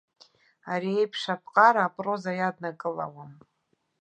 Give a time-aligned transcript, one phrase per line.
[0.71, 3.31] Ари еиԥш аԥҟара апроза иаднакылауам.